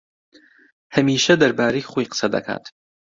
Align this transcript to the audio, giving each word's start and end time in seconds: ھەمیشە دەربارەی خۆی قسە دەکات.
ھەمیشە 0.95 1.33
دەربارەی 1.41 1.87
خۆی 1.91 2.09
قسە 2.11 2.27
دەکات. 2.35 2.65